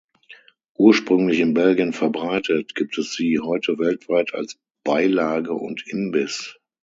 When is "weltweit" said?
3.77-4.33